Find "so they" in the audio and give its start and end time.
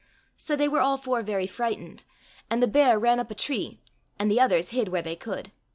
0.35-0.67